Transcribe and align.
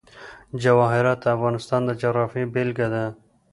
جواهرات 0.63 1.19
د 1.21 1.25
افغانستان 1.35 1.81
د 1.85 1.91
جغرافیې 2.01 2.45
بېلګه 2.53 2.87
ده. 2.93 3.05